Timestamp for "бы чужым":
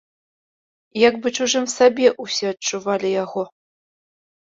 1.27-1.69